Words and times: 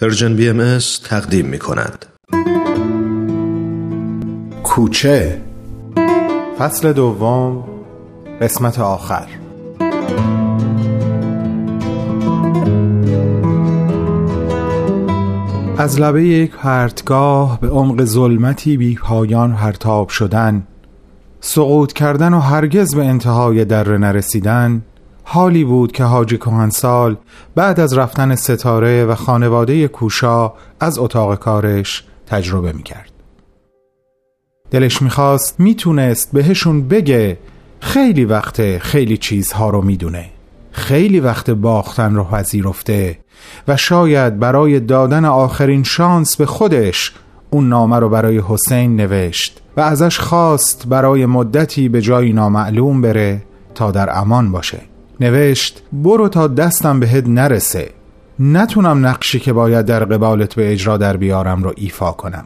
Persian 0.00 0.36
BM 0.36 0.78
تقدیم 1.04 1.46
می 1.46 1.58
کند. 1.58 2.06
کوچه 4.62 5.40
فصل 6.58 6.92
دوم 6.92 7.64
قسمت 8.40 8.78
آخر 8.78 9.26
از 15.78 16.00
لبه 16.00 16.24
یک 16.24 16.50
پرتگاه 16.50 17.60
به 17.60 17.68
عمق 17.68 18.04
ظلمتی 18.04 18.76
بی 18.76 18.94
پایان 18.94 19.54
پرتاب 19.54 20.08
شدن 20.08 20.66
سقوط 21.40 21.92
کردن 21.92 22.34
و 22.34 22.40
هرگز 22.40 22.94
به 22.94 23.04
انتهای 23.04 23.64
در 23.64 23.96
نرسیدن 23.96 24.82
حالی 25.24 25.64
بود 25.64 25.92
که 25.92 26.04
حاجی 26.04 26.38
کهنسال 26.38 27.16
بعد 27.54 27.80
از 27.80 27.98
رفتن 27.98 28.34
ستاره 28.34 29.04
و 29.04 29.14
خانواده 29.14 29.88
کوشا 29.88 30.52
از 30.80 30.98
اتاق 30.98 31.34
کارش 31.34 32.04
تجربه 32.26 32.72
می‌کرد. 32.72 33.10
دلش 34.70 35.02
می‌خواست 35.02 35.60
می‌تونست 35.60 36.32
بهشون 36.32 36.88
بگه 36.88 37.38
خیلی 37.80 38.24
وقت 38.24 38.78
خیلی 38.78 39.16
چیزها 39.16 39.70
رو 39.70 39.82
می‌دونه. 39.82 40.30
خیلی 40.70 41.20
وقت 41.20 41.50
باختن 41.50 42.14
رو 42.14 42.24
پذیرفته 42.24 43.18
و 43.68 43.76
شاید 43.76 44.38
برای 44.38 44.80
دادن 44.80 45.24
آخرین 45.24 45.82
شانس 45.82 46.36
به 46.36 46.46
خودش 46.46 47.12
اون 47.50 47.68
نامه 47.68 47.98
رو 47.98 48.08
برای 48.08 48.42
حسین 48.48 48.96
نوشت 48.96 49.62
و 49.76 49.80
ازش 49.80 50.18
خواست 50.18 50.86
برای 50.88 51.26
مدتی 51.26 51.88
به 51.88 52.00
جایی 52.00 52.32
نامعلوم 52.32 53.00
بره 53.00 53.42
تا 53.74 53.90
در 53.90 54.18
امان 54.18 54.52
باشه. 54.52 54.80
نوشت 55.20 55.82
برو 55.92 56.28
تا 56.28 56.48
دستم 56.48 57.00
بهت 57.00 57.26
نرسه. 57.26 57.90
نتونم 58.38 59.06
نقشی 59.06 59.40
که 59.40 59.52
باید 59.52 59.86
در 59.86 60.04
قبالت 60.04 60.54
به 60.54 60.72
اجرا 60.72 60.96
در 60.96 61.16
بیارم 61.16 61.62
رو 61.62 61.72
ایفا 61.76 62.12
کنم. 62.12 62.44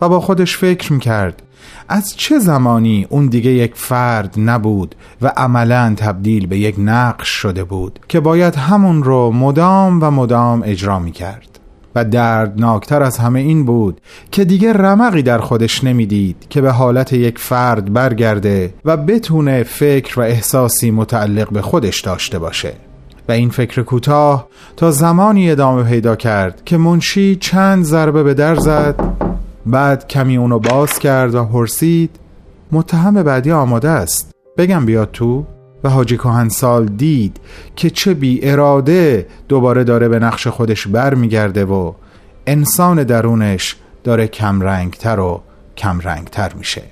و 0.00 0.08
با 0.08 0.20
خودش 0.20 0.56
فکر 0.56 0.92
می‌کرد 0.92 1.42
از 1.88 2.16
چه 2.16 2.38
زمانی 2.38 3.06
اون 3.10 3.26
دیگه 3.26 3.50
یک 3.50 3.72
فرد 3.74 4.34
نبود 4.36 4.94
و 5.22 5.32
عملا 5.36 5.94
تبدیل 5.96 6.46
به 6.46 6.58
یک 6.58 6.74
نقش 6.78 7.28
شده 7.28 7.64
بود 7.64 7.98
که 8.08 8.20
باید 8.20 8.54
همون 8.54 9.02
رو 9.02 9.30
مدام 9.30 10.02
و 10.02 10.10
مدام 10.10 10.62
اجرا 10.64 10.98
می‌کرد؟ 10.98 11.51
و 11.94 12.04
دردناکتر 12.04 13.02
از 13.02 13.18
همه 13.18 13.40
این 13.40 13.64
بود 13.64 14.00
که 14.30 14.44
دیگه 14.44 14.72
رمقی 14.72 15.22
در 15.22 15.38
خودش 15.38 15.84
نمی‌دید 15.84 16.36
که 16.50 16.60
به 16.60 16.70
حالت 16.70 17.12
یک 17.12 17.38
فرد 17.38 17.92
برگرده 17.92 18.74
و 18.84 18.96
بتونه 18.96 19.62
فکر 19.62 20.20
و 20.20 20.22
احساسی 20.22 20.90
متعلق 20.90 21.50
به 21.52 21.62
خودش 21.62 22.00
داشته 22.00 22.38
باشه. 22.38 22.72
و 23.28 23.32
این 23.32 23.50
فکر 23.50 23.82
کوتاه 23.82 24.48
تا 24.76 24.90
زمانی 24.90 25.50
ادامه 25.50 25.82
پیدا 25.82 26.16
کرد 26.16 26.62
که 26.64 26.76
منشی 26.76 27.36
چند 27.36 27.84
ضربه 27.84 28.22
به 28.22 28.34
در 28.34 28.54
زد 28.54 28.94
بعد 29.66 30.08
کمی 30.08 30.36
اونو 30.36 30.58
باز 30.58 30.98
کرد 30.98 31.34
و 31.34 31.44
پرسید 31.44 32.10
متهم 32.72 33.22
بعدی 33.22 33.52
آماده 33.52 33.88
است؟ 33.88 34.32
بگم 34.58 34.86
بیاد 34.86 35.10
تو؟ 35.12 35.44
و 35.84 35.88
حاجی 35.88 36.18
سال 36.48 36.86
دید 36.86 37.40
که 37.76 37.90
چه 37.90 38.14
بی 38.14 38.40
اراده 38.42 39.26
دوباره 39.48 39.84
داره 39.84 40.08
به 40.08 40.18
نقش 40.18 40.46
خودش 40.46 40.86
بر 40.86 41.14
میگرده 41.14 41.64
و 41.64 41.92
انسان 42.46 43.04
درونش 43.04 43.76
داره 44.04 44.26
کمرنگتر 44.26 45.20
و 45.20 45.42
کمرنگتر 45.76 46.52
میشه. 46.52 46.82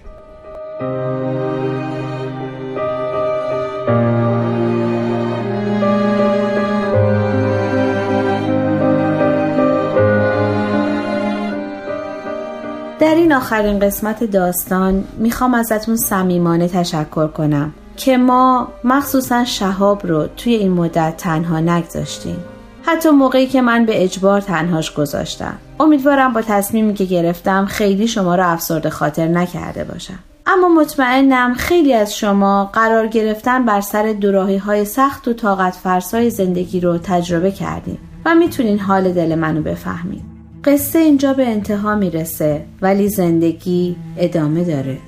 در 13.01 13.15
این 13.15 13.33
آخرین 13.33 13.79
قسمت 13.79 14.25
داستان 14.25 15.05
می‌خوام 15.19 15.55
ازتون 15.55 15.97
صمیمانه 15.97 16.69
تشکر 16.69 17.27
کنم. 17.27 17.73
که 17.97 18.17
ما 18.17 18.69
مخصوصا 18.85 19.45
شهاب 19.45 20.07
رو 20.07 20.27
توی 20.37 20.55
این 20.55 20.73
مدت 20.73 21.17
تنها 21.17 21.61
نگذاشتیم. 21.61 22.37
حتی 22.83 23.11
موقعی 23.11 23.47
که 23.47 23.63
من 23.63 23.87
به 23.87 24.05
اجبار 24.05 24.41
تنهاش 24.41 24.95
گذاشتم. 24.95 25.59
امیدوارم 25.81 26.33
با 26.33 26.43
تصمیمی 26.43 26.95
که 26.95 27.05
گرفتم 27.05 27.67
خیلی 27.67 28.09
شما 28.09 28.35
رو 28.35 28.53
افسرده 28.53 28.91
خاطر 28.91 29.29
نکرده 29.29 29.85
باشم. 29.85 30.19
اما 30.47 30.69
مطمئنم 30.69 31.55
خیلی 31.55 31.95
از 31.95 32.17
شما 32.17 32.71
قرار 32.73 33.07
گرفتن 33.07 33.65
بر 33.65 33.81
سر 33.81 34.13
دوراهی 34.13 34.57
های 34.57 34.85
سخت 34.85 35.29
و 35.29 35.33
طاقت 35.33 35.75
فرسای 35.75 36.31
زندگی 36.31 36.81
رو 36.81 36.99
تجربه 36.99 37.51
کردیم 37.51 37.99
و 38.25 38.35
می‌تونین 38.35 38.79
حال 38.79 39.13
دل 39.13 39.35
منو 39.35 39.63
بفهمید 39.63 40.23
قصه 40.65 40.99
اینجا 40.99 41.33
به 41.33 41.49
انتها 41.49 41.95
می‌رسه 41.95 42.65
ولی 42.83 43.09
زندگی 43.09 43.97
ادامه 44.17 44.65
داره. 44.65 44.99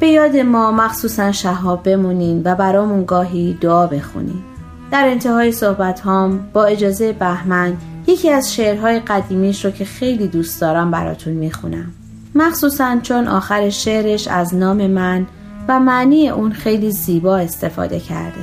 به 0.00 0.08
یاد 0.08 0.36
ما 0.36 0.72
مخصوصا 0.72 1.32
شهاب 1.32 1.82
بمونین 1.82 2.42
و 2.44 2.54
برامون 2.54 3.04
گاهی 3.04 3.58
دعا 3.60 3.86
بخونین. 3.86 4.42
در 4.90 5.08
انتهای 5.08 5.52
صحبت 5.52 6.00
هام 6.00 6.48
با 6.52 6.64
اجازه 6.64 7.12
بهمن 7.12 7.76
یکی 8.06 8.30
از 8.30 8.54
شعرهای 8.54 9.00
قدیمیش 9.00 9.64
رو 9.64 9.70
که 9.70 9.84
خیلی 9.84 10.28
دوست 10.28 10.60
دارم 10.60 10.90
براتون 10.90 11.32
می‌خونم. 11.32 11.92
مخصوصا 12.34 12.96
چون 13.02 13.28
آخر 13.28 13.70
شعرش 13.70 14.28
از 14.28 14.54
نام 14.54 14.86
من 14.86 15.26
و 15.68 15.80
معنی 15.80 16.28
اون 16.28 16.52
خیلی 16.52 16.92
زیبا 16.92 17.36
استفاده 17.36 18.00
کرده. 18.00 18.40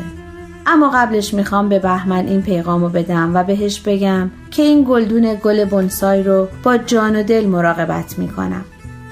اما 0.65 0.91
قبلش 0.93 1.33
می‌خوام 1.33 1.69
به 1.69 1.79
بهمن 1.79 2.27
این 2.27 2.41
پیغام 2.41 2.81
رو 2.81 2.89
بدم 2.89 3.31
و 3.35 3.43
بهش 3.43 3.79
بگم 3.79 4.31
که 4.51 4.63
این 4.63 4.85
گلدون 4.89 5.37
گل 5.43 5.65
بونسای 5.65 6.23
رو 6.23 6.47
با 6.63 6.77
جان 6.77 7.15
و 7.15 7.23
دل 7.23 7.45
مراقبت 7.45 8.19
می‌کنم. 8.19 8.65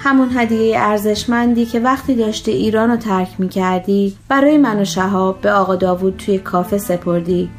همون 0.05 0.29
هدیه 0.35 0.79
ارزشمندی 0.79 1.65
که 1.65 1.79
وقتی 1.79 2.15
داشته 2.15 2.51
ایران 2.51 2.89
رو 2.91 2.97
ترک 2.97 3.29
می 3.37 3.49
کردی 3.49 4.17
برای 4.29 4.57
من 4.57 4.81
و 4.81 4.85
شهاب 4.85 5.41
به 5.41 5.51
آقا 5.51 5.75
داوود 5.75 6.17
توی 6.17 6.37
کافه 6.37 6.77
سپردی. 6.77 7.49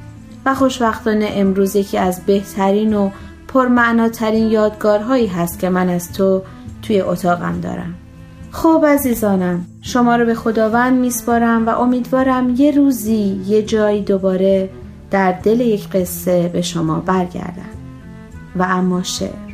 و 0.46 0.54
خوشبختانه 0.54 1.28
امروز 1.32 1.76
یکی 1.76 1.98
از 1.98 2.26
بهترین 2.26 2.94
و 2.94 3.10
پرمعناترین 3.48 4.50
یادگارهایی 4.50 5.26
هست 5.26 5.58
که 5.58 5.68
من 5.68 5.88
از 5.88 6.12
تو 6.12 6.42
توی 6.82 7.00
اتاقم 7.00 7.60
دارم. 7.60 7.94
خب 8.50 8.84
عزیزانم 8.88 9.66
شما 9.82 10.16
رو 10.16 10.26
به 10.26 10.34
خداوند 10.34 10.98
میسپارم 10.98 11.66
و 11.66 11.70
امیدوارم 11.70 12.54
یه 12.56 12.70
روزی 12.70 13.40
یه 13.46 13.62
جایی 13.62 14.02
دوباره 14.02 14.70
در 15.10 15.32
دل 15.32 15.60
یک 15.60 15.88
قصه 15.88 16.50
به 16.52 16.62
شما 16.62 17.00
برگردم. 17.00 17.70
و 18.56 18.66
اما 18.68 19.02
شعر. 19.02 19.45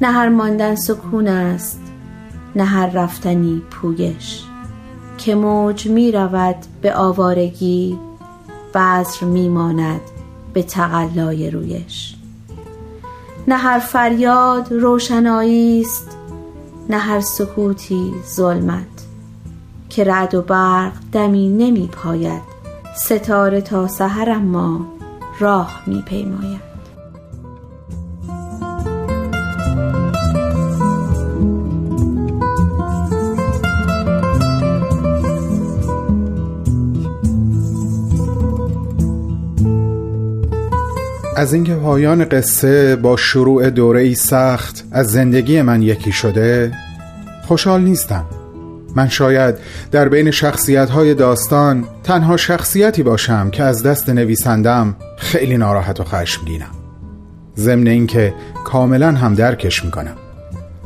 نه 0.00 0.12
هر 0.12 0.28
ماندن 0.28 0.74
سکون 0.74 1.28
است 1.28 1.80
نه 2.56 2.64
هر 2.64 2.86
رفتنی 2.86 3.62
پویش. 3.70 4.44
که 5.18 5.34
موج 5.34 5.86
می 5.88 6.12
رود 6.12 6.56
به 6.82 6.94
آوارگی 6.94 7.98
بذر 8.74 9.26
می 9.26 9.48
ماند 9.48 10.00
به 10.52 10.62
تقلای 10.62 11.50
رویش. 11.50 12.14
نه 13.48 13.56
هر 13.56 13.78
فریاد 13.78 14.72
روشنایی 14.72 15.80
است 15.80 16.16
نه 16.88 16.98
هر 16.98 17.20
سکوتی 17.20 18.14
ظلمت. 18.34 18.86
که 19.88 20.04
رعد 20.04 20.34
و 20.34 20.42
برق 20.42 20.92
دمی 21.12 21.48
نمی 21.48 21.88
پاید 21.92 22.42
ستاره 22.96 23.60
تا 23.60 23.88
سحر 23.88 24.30
اما 24.30 24.86
راه 25.38 25.82
می 25.86 26.02
پیماید. 26.02 26.67
از 41.38 41.54
اینکه 41.54 41.74
پایان 41.74 42.24
قصه 42.24 42.96
با 42.96 43.16
شروع 43.16 43.70
دوره 43.70 44.00
ای 44.00 44.14
سخت 44.14 44.84
از 44.92 45.06
زندگی 45.06 45.62
من 45.62 45.82
یکی 45.82 46.12
شده 46.12 46.72
خوشحال 47.46 47.80
نیستم. 47.80 48.24
من 48.96 49.08
شاید 49.08 49.54
در 49.90 50.08
بین 50.08 50.30
شخصیت 50.30 50.90
های 50.90 51.14
داستان 51.14 51.84
تنها 52.04 52.36
شخصیتی 52.36 53.02
باشم 53.02 53.50
که 53.50 53.62
از 53.62 53.82
دست 53.82 54.08
نویسندم 54.08 54.96
خیلی 55.16 55.56
ناراحت 55.56 56.00
و 56.00 56.04
خشمگینم 56.04 56.70
ضمن 57.56 57.86
اینکه 57.86 58.34
کاملا 58.64 59.12
هم 59.12 59.34
درکش 59.34 59.84
می‌کنم. 59.84 60.16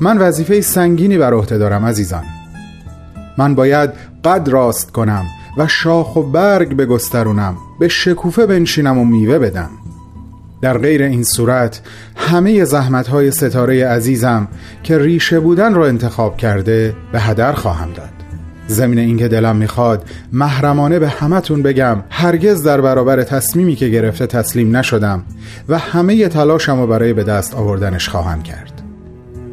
من 0.01 0.19
وظیفه 0.19 0.61
سنگینی 0.61 1.19
بر 1.19 1.35
عهده 1.35 1.59
دارم 1.59 1.87
عزیزان. 1.87 2.25
من 3.39 3.55
باید 3.55 3.91
قد 4.25 4.49
راست 4.49 4.91
کنم 4.91 5.25
و 5.59 5.67
شاخ 5.69 6.17
و 6.17 6.23
برگ 6.23 6.77
بگسترونم 6.77 7.57
به 7.81 7.89
شکوفه 7.89 8.47
بنشینم 8.47 8.99
و 8.99 9.05
میوه 9.05 9.39
بدم. 9.39 9.71
در 10.63 10.79
غیر 10.79 11.03
این 11.03 11.23
صورت 11.23 11.81
همه 12.17 12.65
زحمت 12.65 13.09
های 13.09 13.31
ستاره 13.31 13.87
عزیزم 13.87 14.49
که 14.83 14.99
ریشه 14.99 15.41
بودن 15.41 15.75
را 15.75 15.87
انتخاب 15.87 16.37
کرده 16.37 16.95
به 17.13 17.21
هدر 17.21 17.53
خواهم 17.53 17.93
داد. 17.93 18.09
زمین 18.67 18.99
اینکه 18.99 19.29
دلم 19.29 19.57
می‌خواد 19.57 20.05
محرمانه 20.33 20.99
به 20.99 21.09
همتون 21.09 21.63
بگم 21.63 21.97
هرگز 22.11 22.63
در 22.63 22.81
برابر 22.81 23.23
تصمیمی 23.23 23.75
که 23.75 23.89
گرفته 23.89 24.27
تسلیم 24.27 24.77
نشدم 24.77 25.23
و 25.69 25.79
همه 25.79 26.29
تلاشم 26.29 26.81
رو 26.81 26.87
برای 26.87 27.13
به 27.13 27.25
دست 27.25 27.55
آوردنش 27.55 28.09
خواهم 28.09 28.43
کرد. 28.43 28.83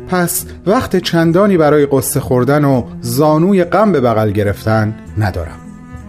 پس 0.08 0.46
وقت 0.68 0.96
چندانی 0.96 1.58
برای 1.58 1.86
قصه 1.86 2.20
خوردن 2.20 2.66
و 2.66 2.84
زانوی 3.02 3.64
غم 3.64 3.92
به 3.92 4.02
بغل 4.02 4.32
گرفتن 4.32 4.96
ندارم. 5.18 5.58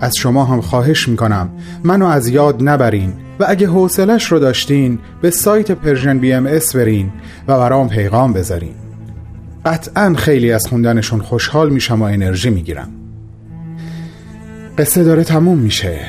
از 0.00 0.12
شما 0.16 0.44
هم 0.44 0.60
خواهش 0.60 1.08
می‌کنم 1.08 1.50
منو 1.84 2.06
از 2.06 2.28
یاد 2.28 2.68
نبرین. 2.68 3.12
و 3.40 3.44
اگه 3.48 3.66
حوصلش 3.66 4.32
رو 4.32 4.38
داشتین 4.38 4.98
به 5.20 5.30
سایت 5.30 5.72
Persian 5.72 6.18
BMS 6.18 6.76
برین 6.76 7.12
و 7.48 7.58
برام 7.58 7.88
پیغام 7.88 8.32
بذارین. 8.32 8.74
قطعا 9.64 10.14
خیلی 10.14 10.52
از 10.52 10.66
خوندنشون 10.66 11.20
خوشحال 11.20 11.70
میشم 11.70 12.02
و 12.02 12.04
انرژی 12.04 12.50
می‌گیرم. 12.50 12.88
قصه 14.78 15.04
داره 15.04 15.24
تموم 15.24 15.58
میشه 15.58 16.00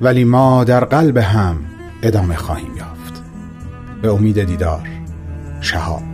ولی 0.00 0.24
ما 0.24 0.64
در 0.64 0.84
قلب 0.84 1.16
هم 1.16 1.56
ادامه 2.02 2.36
خواهیم 2.36 2.76
یافت. 2.76 3.22
به 4.02 4.12
امید 4.12 4.44
دیدار 4.44 4.88
شهاب. 5.60 6.11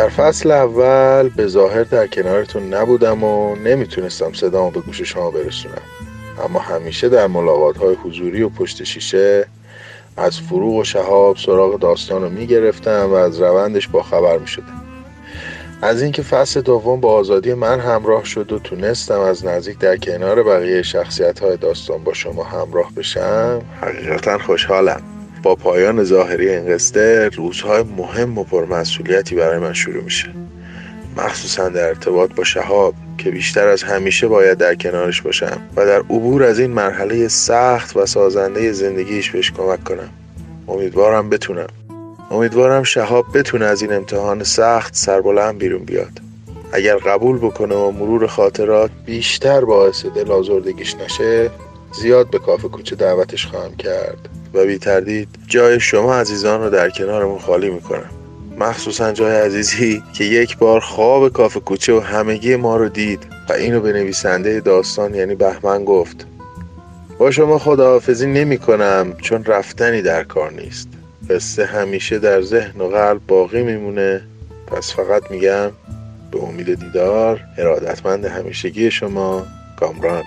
در 0.00 0.08
فصل 0.08 0.50
اول 0.50 1.28
به 1.28 1.46
ظاهر 1.46 1.82
در 1.82 2.06
کنارتون 2.06 2.74
نبودم 2.74 3.24
و 3.24 3.56
نمی‌تونستم 3.56 4.32
صدامو 4.32 4.70
به 4.70 4.80
گوش 4.80 5.02
شما 5.02 5.30
برسونم. 5.30 5.82
اما 6.44 6.58
همیشه 6.58 7.08
در 7.08 7.26
ملاقات 7.26 7.76
های 7.76 7.94
حضوری 7.94 8.42
و 8.42 8.48
پشت 8.48 8.84
شیشه 8.84 9.46
از 10.16 10.40
فروغ 10.40 10.74
و 10.74 10.84
شهاب 10.84 11.36
سراغ 11.36 11.78
داستان 11.78 12.22
رو 12.22 12.30
می‌گرفتم 12.30 13.10
و 13.10 13.14
از 13.14 13.40
روندش 13.40 13.88
با 13.88 14.02
خبر 14.02 14.38
می‌شدم. 14.38 14.82
از 15.82 16.02
اینکه 16.02 16.22
فصل 16.22 16.60
دوم 16.60 17.00
با 17.00 17.12
آزادی 17.12 17.54
من 17.54 17.80
همراه 17.80 18.24
شد 18.24 18.52
و 18.52 18.58
تونستم 18.58 19.20
از 19.20 19.46
نزدیک 19.46 19.78
در 19.78 19.96
کنار 19.96 20.42
بقیه 20.42 20.82
شخصیت 20.82 21.40
های 21.40 21.56
داستان 21.56 22.04
با 22.04 22.12
شما 22.12 22.44
همراه 22.44 22.92
بشم 22.96 23.62
حقیقتا 23.80 24.38
خوشحالم. 24.38 25.19
با 25.42 25.54
پایان 25.54 26.04
ظاهری 26.04 26.50
این 26.50 26.74
قصه 26.74 27.28
روزهای 27.28 27.82
مهم 27.82 28.38
و 28.38 28.44
پرمسئولیتی 28.44 29.34
برای 29.34 29.58
من 29.58 29.72
شروع 29.72 30.04
میشه. 30.04 30.28
مخصوصا 31.16 31.68
در 31.68 31.88
ارتباط 31.88 32.34
با 32.34 32.44
شهاب 32.44 32.94
که 33.18 33.30
بیشتر 33.30 33.68
از 33.68 33.82
همیشه 33.82 34.28
باید 34.28 34.58
در 34.58 34.74
کنارش 34.74 35.22
باشم 35.22 35.60
و 35.76 35.86
در 35.86 35.98
عبور 35.98 36.42
از 36.42 36.58
این 36.58 36.70
مرحله 36.70 37.28
سخت 37.28 37.96
و 37.96 38.06
سازنده 38.06 38.72
زندگیش 38.72 39.30
بهش 39.30 39.50
کمک 39.50 39.84
کنم. 39.84 40.10
امیدوارم 40.68 41.30
بتونم. 41.30 41.66
امیدوارم 42.30 42.82
شهاب 42.82 43.26
بتونه 43.34 43.64
از 43.64 43.82
این 43.82 43.92
امتحان 43.92 44.44
سخت 44.44 44.94
سربلند 44.94 45.58
بیرون 45.58 45.84
بیاد. 45.84 46.20
اگر 46.72 46.96
قبول 46.96 47.38
بکنه 47.38 47.74
و 47.74 47.90
مرور 47.90 48.26
خاطرات 48.26 48.90
بیشتر 49.06 49.64
باعث 49.64 50.06
دل 50.06 50.30
نشه 51.04 51.50
زیاد 51.92 52.30
به 52.30 52.38
کافه 52.38 52.68
کوچه 52.68 52.96
دعوتش 52.96 53.46
خواهم 53.46 53.76
کرد. 53.76 54.39
و 54.54 54.64
بی 54.64 54.78
تردید 54.78 55.28
جای 55.46 55.80
شما 55.80 56.14
عزیزان 56.14 56.60
رو 56.60 56.70
در 56.70 56.90
کنارمون 56.90 57.38
خالی 57.38 57.70
می‌کنم 57.70 58.10
مخصوصا 58.58 59.12
جای 59.12 59.36
عزیزی 59.36 60.02
که 60.14 60.24
یک 60.24 60.58
بار 60.58 60.80
خواب 60.80 61.32
کافه 61.32 61.60
کوچه 61.60 61.92
و 61.92 62.00
همگی 62.00 62.56
ما 62.56 62.76
رو 62.76 62.88
دید 62.88 63.26
و 63.48 63.52
اینو 63.52 63.80
به 63.80 63.92
نویسنده 63.92 64.60
داستان 64.60 65.14
یعنی 65.14 65.34
بهمن 65.34 65.84
گفت. 65.84 66.26
با 67.18 67.30
شما 67.30 67.58
خداحافظی 67.58 68.26
نمی 68.26 68.58
کنم 68.58 69.14
چون 69.22 69.44
رفتنی 69.44 70.02
در 70.02 70.24
کار 70.24 70.52
نیست. 70.52 70.88
قصه 71.30 71.64
همیشه 71.64 72.18
در 72.18 72.42
ذهن 72.42 72.80
و 72.80 72.88
قلب 72.88 73.20
باقی 73.28 73.62
میمونه. 73.62 74.22
پس 74.66 74.94
فقط 74.94 75.30
میگم 75.30 75.70
به 76.30 76.42
امید 76.42 76.80
دیدار 76.80 77.40
ارادتمند 77.58 78.24
همیشگی 78.24 78.90
شما 78.90 79.46
کامران. 79.76 80.24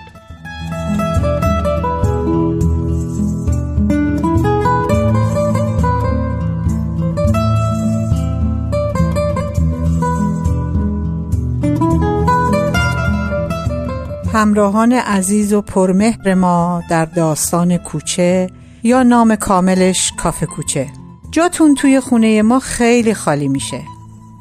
همراهان 14.34 14.92
عزیز 14.92 15.52
و 15.52 15.60
پرمهر 15.60 16.34
ما 16.34 16.82
در 16.90 17.04
داستان 17.04 17.76
کوچه 17.76 18.50
یا 18.82 19.02
نام 19.02 19.36
کاملش 19.36 20.12
کافه 20.16 20.46
کوچه. 20.46 20.88
جاتون 21.30 21.74
توی 21.74 22.00
خونه 22.00 22.42
ما 22.42 22.58
خیلی 22.58 23.14
خالی 23.14 23.48
میشه. 23.48 23.80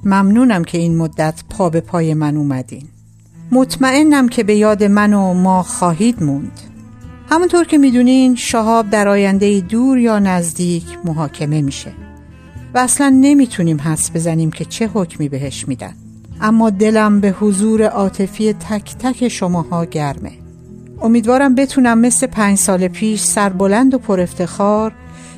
ممنونم 0.04 0.64
که 0.64 0.78
این 0.78 0.98
مدت 0.98 1.44
پا 1.50 1.70
به 1.70 1.82
پای 1.82 2.14
من 2.14 2.38
اومدین. 2.38 2.88
مطمئنم 3.52 4.30
که 4.30 4.44
به 4.44 4.56
یاد 4.56 4.84
من 4.84 5.14
و 5.14 5.34
ما 5.34 5.64
خواهید 5.64 6.24
موند. 6.24 6.60
همونطور 7.30 7.66
که 7.66 7.78
می‌دونین 7.78 8.36
شهاب 8.36 8.90
در 8.90 9.08
آینده 9.08 9.60
دور 9.60 9.98
یا 9.98 10.20
نزدیک 10.20 10.86
محاکمه 11.06 11.62
میشه. 11.62 11.92
و 12.74 12.78
اصلا 12.78 13.10
نمی‌تونیم 13.22 13.82
حس 13.82 14.12
بزنیم 14.12 14.52
که 14.52 14.66
چه 14.66 14.88
حکمی 14.94 15.30
بهش 15.30 15.68
میدن. 15.68 15.94
اما 16.44 16.70
دلم 16.70 17.20
به 17.20 17.30
حضور 17.30 17.84
عاطفی 17.84 18.54
تک 18.54 18.96
تک 19.00 19.28
شماها 19.28 19.86
گرمه. 19.86 20.32
امیدوارم 21.02 21.56
بتونم 21.56 21.98
مثل 22.00 22.28
پنج 22.28 22.58
سال 22.58 22.88
پیش 22.88 23.22
سربلند 23.22 23.94
و 23.94 23.98
پر 23.98 24.20
افتخار 24.20 24.94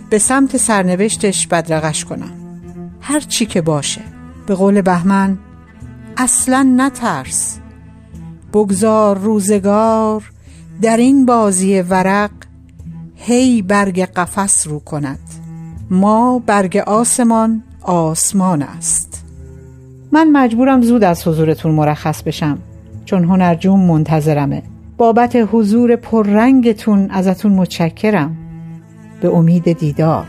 به 0.10 0.18
سمت 0.18 0.58
سرنوشتش 0.58 1.48
بدرقش 1.48 2.06
کنم. 2.06 2.32
هر 3.02 3.20
چی 3.20 3.46
که 3.46 3.62
باشه. 3.62 4.02
به 4.48 4.56
قول 4.56 4.82
بهمن 4.82 5.38
اصلا 6.18 6.74
نترس. 6.78 7.58
بگذار 8.54 9.18
روزگار 9.18 10.32
در 10.82 10.98
این 10.98 11.26
بازی 11.26 11.82
ورق 11.82 12.32
هی 13.16 13.62
برگ 13.62 14.02
قفس 14.02 14.68
رو 14.68 14.80
کند. 14.80 15.20
ما 15.90 16.40
برگ 16.40 16.78
آسمان 16.78 17.64
آسمان 17.82 18.62
است. 18.62 19.15
من 20.16 20.32
مجبورم 20.32 20.82
زود 20.82 21.04
از 21.04 21.28
حضورتون 21.28 21.72
مرخص 21.72 22.24
بشم 22.24 22.58
چون 23.06 23.24
هنرجوم 23.24 23.80
منتظرمه. 23.80 24.64
بابت 24.98 25.38
حضور 25.52 25.96
پررنگتون 25.96 27.10
ازتون 27.12 27.52
متشکرم. 27.52 28.38
به 29.22 29.30
امید 29.30 29.78
دیدار. 29.78 30.26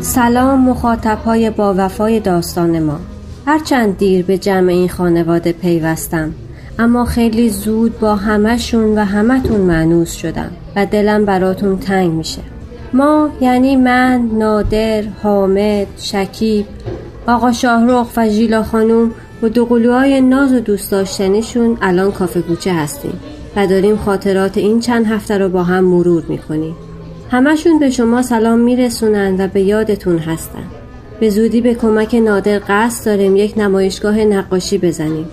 سلام 0.00 0.60
مخاطب 0.60 1.18
های 1.18 1.50
با 1.50 1.74
وفای 1.76 2.20
داستان 2.20 2.82
ما. 2.82 2.98
هرچند 3.46 3.98
دیر 3.98 4.24
به 4.24 4.38
جمع 4.38 4.68
این 4.72 4.88
خانواده 4.88 5.52
پیوستم 5.52 6.34
اما 6.78 7.04
خیلی 7.04 7.48
زود 7.48 8.00
با 8.00 8.16
همهشون 8.16 8.98
و 8.98 9.04
همتون 9.04 9.60
معنوس 9.60 10.12
شدم 10.12 10.50
و 10.76 10.86
دلم 10.86 11.24
براتون 11.24 11.78
تنگ 11.78 12.12
میشه. 12.12 12.55
ما 12.92 13.30
یعنی 13.40 13.76
من، 13.76 14.30
نادر، 14.32 15.02
حامد، 15.22 15.86
شکیب، 15.98 16.66
آقا 17.26 17.52
شاهرخ 17.52 18.06
و 18.16 18.28
ژیلا 18.28 18.62
خانوم 18.62 19.10
و 19.42 19.48
دوقلوهای 19.48 20.20
ناز 20.20 20.52
و 20.52 20.60
دوست 20.60 20.90
داشتنیشون 20.90 21.78
الان 21.82 22.12
کافه 22.12 22.42
کوچه 22.42 22.72
هستیم 22.72 23.20
و 23.56 23.66
داریم 23.66 23.96
خاطرات 23.96 24.58
این 24.58 24.80
چند 24.80 25.06
هفته 25.06 25.38
رو 25.38 25.48
با 25.48 25.62
هم 25.62 25.84
مرور 25.84 26.24
می‌کنیم. 26.28 26.74
همشون 27.30 27.78
به 27.78 27.90
شما 27.90 28.22
سلام 28.22 28.58
میرسونن 28.58 29.36
و 29.38 29.48
به 29.48 29.60
یادتون 29.60 30.18
هستن. 30.18 30.64
به 31.20 31.30
زودی 31.30 31.60
به 31.60 31.74
کمک 31.74 32.14
نادر 32.14 32.60
قصد 32.68 33.06
داریم 33.06 33.36
یک 33.36 33.58
نمایشگاه 33.58 34.18
نقاشی 34.18 34.78
بزنیم 34.78 35.28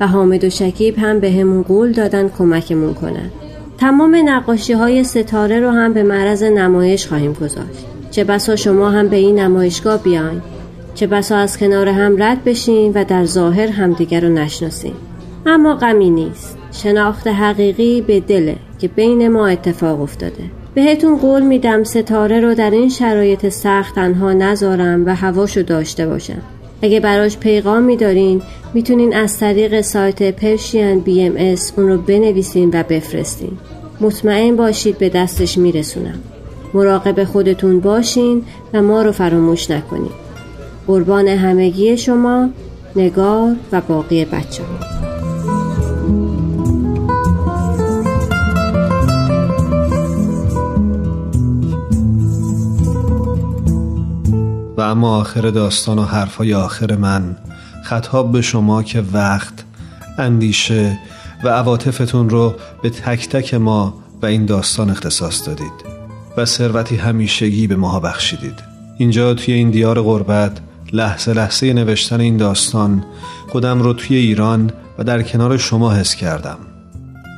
و 0.00 0.06
حامد 0.06 0.44
و 0.44 0.50
شکیب 0.50 0.98
هم 0.98 1.20
به 1.20 1.30
همون 1.30 1.62
قول 1.62 1.92
دادن 1.92 2.28
کمکمون 2.28 2.94
کنن. 2.94 3.30
تمام 3.78 4.16
نقاشی 4.24 4.72
های 4.72 5.04
ستاره 5.04 5.60
رو 5.60 5.70
هم 5.70 5.92
به 5.92 6.02
معرض 6.02 6.42
نمایش 6.42 7.06
خواهیم 7.06 7.32
گذاشت. 7.32 7.86
چه 8.10 8.24
بسا 8.24 8.56
شما 8.56 8.90
هم 8.90 9.08
به 9.08 9.16
این 9.16 9.38
نمایشگاه 9.38 10.02
بیاین. 10.02 10.42
چه 10.94 11.06
بسا 11.06 11.36
از 11.36 11.58
کنار 11.58 11.88
هم 11.88 12.22
رد 12.22 12.44
بشین 12.44 12.92
و 12.92 13.04
در 13.04 13.24
ظاهر 13.24 13.66
همدیگر 13.66 14.20
رو 14.20 14.28
نشناسین. 14.28 14.94
اما 15.46 15.74
غمی 15.74 16.10
نیست. 16.10 16.58
شناخت 16.72 17.26
حقیقی 17.26 18.00
به 18.00 18.20
دله 18.20 18.56
که 18.78 18.88
بین 18.88 19.28
ما 19.28 19.46
اتفاق 19.46 20.00
افتاده. 20.00 20.44
بهتون 20.74 21.16
قول 21.16 21.42
میدم 21.42 21.84
ستاره 21.84 22.40
رو 22.40 22.54
در 22.54 22.70
این 22.70 22.88
شرایط 22.88 23.48
سخت 23.48 23.94
تنها 23.94 24.32
نذارم 24.32 25.06
و 25.06 25.14
هواشو 25.14 25.62
داشته 25.62 26.06
باشم. 26.06 26.42
اگه 26.82 27.00
براش 27.00 27.38
پیغام 27.38 27.82
میدارین 27.82 28.42
می‌تونین 28.74 29.16
از 29.16 29.38
طریق 29.38 29.80
سایت 29.80 30.36
پرشین 30.36 31.00
بی 31.00 31.22
ام 31.22 31.34
اس 31.36 31.72
اون 31.76 31.88
رو 31.88 31.98
بنویسین 31.98 32.70
و 32.72 32.82
بفرستین. 32.82 33.58
مطمئن 34.00 34.56
باشید 34.56 34.98
به 34.98 35.08
دستش 35.08 35.58
میرسونم. 35.58 36.18
مراقب 36.74 37.24
خودتون 37.24 37.80
باشین 37.80 38.42
و 38.72 38.82
ما 38.82 39.02
رو 39.02 39.12
فراموش 39.12 39.70
نکنید 39.70 40.24
قربان 40.86 41.28
همگی 41.28 41.96
شما 41.96 42.48
نگار 42.96 43.56
و 43.72 43.80
باقی 43.80 44.24
بچه. 44.24 44.93
و 54.76 54.80
اما 54.80 55.16
آخر 55.16 55.50
داستان 55.50 55.98
و 55.98 56.02
حرفای 56.02 56.54
آخر 56.54 56.96
من. 56.96 57.36
خطاب 57.84 58.32
به 58.32 58.42
شما 58.42 58.82
که 58.82 59.04
وقت 59.12 59.54
اندیشه 60.18 60.98
و 61.44 61.48
عواطفتون 61.48 62.30
رو 62.30 62.54
به 62.82 62.90
تک 62.90 63.28
تک 63.28 63.54
ما 63.54 63.94
و 64.22 64.26
این 64.26 64.46
داستان 64.46 64.90
اختصاص 64.90 65.48
دادید 65.48 65.94
و 66.36 66.44
ثروتی 66.44 66.96
همیشگی 66.96 67.66
به 67.66 67.76
ماها 67.76 68.00
بخشیدید. 68.00 68.60
اینجا 68.98 69.34
توی 69.34 69.54
این 69.54 69.70
دیار 69.70 70.02
غربت 70.02 70.58
لحظه 70.92 71.32
لحظه 71.32 71.72
نوشتن 71.72 72.20
این 72.20 72.36
داستان 72.36 73.04
خودم 73.48 73.82
رو 73.82 73.92
توی 73.92 74.16
ایران 74.16 74.70
و 74.98 75.04
در 75.04 75.22
کنار 75.22 75.56
شما 75.56 75.92
حس 75.92 76.14
کردم. 76.14 76.58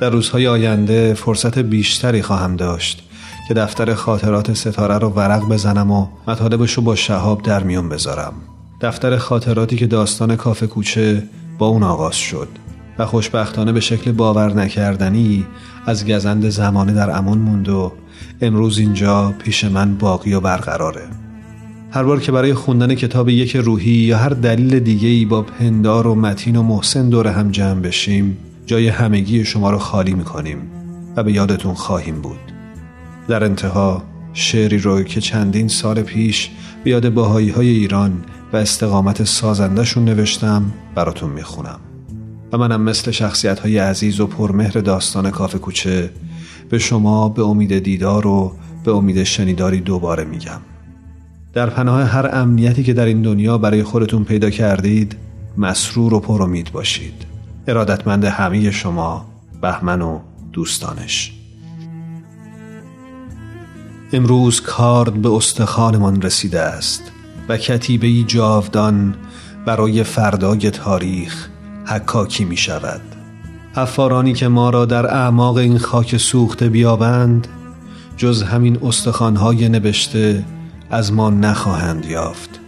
در 0.00 0.10
روزهای 0.10 0.46
آینده 0.46 1.14
فرصت 1.14 1.58
بیشتری 1.58 2.22
خواهم 2.22 2.56
داشت 2.56 3.05
که 3.48 3.54
دفتر 3.54 3.94
خاطرات 3.94 4.52
ستاره 4.52 4.98
رو 4.98 5.08
ورق 5.08 5.48
بزنم 5.48 5.90
و 5.90 6.06
مطالبش 6.28 6.72
رو 6.72 6.82
با 6.82 6.94
شهاب 6.94 7.42
در 7.42 7.62
میون 7.62 7.88
بذارم. 7.88 8.32
دفتر 8.80 9.16
خاطراتی 9.16 9.76
که 9.76 9.86
داستان 9.86 10.36
کافه 10.36 10.66
کوچه 10.66 11.22
با 11.58 11.66
اون 11.66 11.82
آغاز 11.82 12.14
شد 12.14 12.48
و 12.98 13.06
خوشبختانه 13.06 13.72
به 13.72 13.80
شکل 13.80 14.12
باور 14.12 14.52
نکردنی 14.52 15.46
از 15.86 16.06
گزند 16.06 16.48
زمانه 16.48 16.92
در 16.92 17.18
امان 17.18 17.38
موند 17.38 17.68
و 17.68 17.92
امروز 18.40 18.78
اینجا 18.78 19.34
پیش 19.38 19.64
من 19.64 19.94
باقی 19.94 20.34
و 20.34 20.40
برقراره. 20.40 21.02
هر 21.90 22.02
بار 22.02 22.20
که 22.20 22.32
برای 22.32 22.54
خوندن 22.54 22.94
کتاب 22.94 23.28
یک 23.28 23.56
روحی 23.56 23.90
یا 23.90 24.18
هر 24.18 24.28
دلیل 24.28 24.78
دیگه 24.78 25.08
ای 25.08 25.24
با 25.24 25.42
پندار 25.42 26.06
و 26.06 26.14
متین 26.14 26.56
و 26.56 26.62
محسن 26.62 27.08
دور 27.08 27.26
هم 27.26 27.50
جمع 27.50 27.80
بشیم 27.80 28.38
جای 28.66 28.88
همگی 28.88 29.44
شما 29.44 29.70
رو 29.70 29.78
خالی 29.78 30.14
می‌کنیم 30.14 30.58
و 31.16 31.22
به 31.22 31.32
یادتون 31.32 31.74
خواهیم 31.74 32.20
بود. 32.20 32.55
در 33.28 33.44
انتها 33.44 34.02
شعری 34.32 34.78
رو 34.78 35.02
که 35.02 35.20
چندین 35.20 35.68
سال 35.68 36.02
پیش 36.02 36.50
به 36.84 36.90
یاد 36.90 37.08
باهایی 37.08 37.50
های 37.50 37.68
ایران 37.68 38.24
و 38.52 38.56
استقامت 38.56 39.24
سازندشون 39.24 40.04
نوشتم 40.04 40.72
براتون 40.94 41.30
می‌خونم. 41.30 41.80
و 42.52 42.58
منم 42.58 42.82
مثل 42.82 43.10
شخصیت 43.10 43.58
های 43.58 43.78
عزیز 43.78 44.20
و 44.20 44.26
پرمهر 44.26 44.70
داستان 44.70 45.30
کافه 45.30 45.58
کوچه 45.58 46.10
به 46.70 46.78
شما 46.78 47.28
به 47.28 47.42
امید 47.42 47.78
دیدار 47.78 48.26
و 48.26 48.52
به 48.84 48.92
امید 48.92 49.22
شنیداری 49.22 49.80
دوباره 49.80 50.24
میگم. 50.24 50.60
در 51.52 51.70
پناه 51.70 52.02
هر 52.02 52.30
امنیتی 52.32 52.82
که 52.82 52.92
در 52.92 53.04
این 53.04 53.22
دنیا 53.22 53.58
برای 53.58 53.82
خودتون 53.82 54.24
پیدا 54.24 54.50
کردید 54.50 55.16
مسرور 55.56 56.14
و 56.14 56.20
پر 56.20 56.42
امید 56.42 56.72
باشید. 56.72 57.26
ارادتمند 57.66 58.24
همه 58.24 58.70
شما 58.70 59.26
بهمن 59.62 60.02
و 60.02 60.20
دوستانش. 60.52 61.35
امروز 64.12 64.60
کارد 64.60 65.14
به 65.14 65.28
استخانمان 65.28 66.22
رسیده 66.22 66.60
است 66.60 67.02
و 67.48 67.56
کتیبه 67.56 68.22
جاودان 68.22 69.14
برای 69.66 70.04
فردای 70.04 70.70
تاریخ 70.70 71.48
حکاکی 71.86 72.44
می 72.44 72.56
شود 72.56 73.00
حفارانی 73.74 74.32
که 74.32 74.48
ما 74.48 74.70
را 74.70 74.84
در 74.84 75.06
اعماق 75.06 75.56
این 75.56 75.78
خاک 75.78 76.16
سوخته 76.16 76.68
بیابند 76.68 77.48
جز 78.16 78.42
همین 78.42 78.78
استخوانهای 78.82 79.68
نبشته 79.68 80.44
از 80.90 81.12
ما 81.12 81.30
نخواهند 81.30 82.06
یافت. 82.06 82.60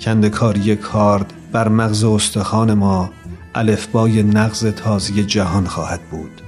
کندکاری 0.00 0.76
کارد 0.76 1.32
بر 1.52 1.68
مغز 1.68 2.04
استخوان 2.04 2.74
ما 2.74 3.10
الفبای 3.54 4.22
نغز 4.22 4.66
تازی 4.66 5.24
جهان 5.24 5.66
خواهد 5.66 6.00
بود. 6.10 6.40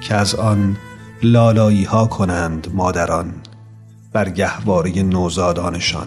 که 0.00 0.14
از 0.14 0.34
آن 0.34 0.76
لالایی 1.22 1.84
ها 1.84 2.06
کنند 2.06 2.68
مادران 2.74 3.34
بر 4.12 4.28
گهواره 4.28 5.02
نوزادانشان. 5.02 6.06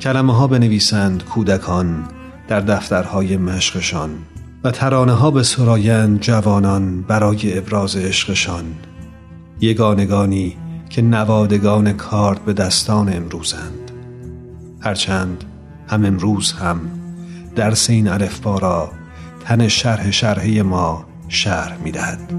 کلمه 0.00 0.36
ها 0.36 0.46
بنویسند 0.46 1.24
کودکان 1.24 2.04
در 2.48 2.60
دفترهای 2.60 3.36
مشقشان 3.36 4.10
و 4.64 4.70
ترانه 4.70 5.12
ها 5.12 5.30
به 5.30 5.42
سرایند 5.42 6.20
جوانان 6.20 7.02
برای 7.02 7.58
ابراز 7.58 7.96
عشقشان. 7.96 8.64
یگانگانی 9.60 10.56
که 10.90 11.02
نوادگان 11.02 11.92
کارد 11.92 12.44
به 12.44 12.52
دستان 12.52 13.12
امروزند. 13.12 13.90
هرچند 14.80 15.44
هم 15.88 16.04
امروز 16.04 16.52
هم 16.52 16.80
درس 17.56 17.90
این 17.90 18.08
الفبا 18.08 18.58
را 18.58 18.90
تن 19.44 19.68
شرح 19.68 20.10
شرحه 20.10 20.62
ما 20.62 21.04
شرح 21.28 21.78
می‌دهد. 21.84 22.32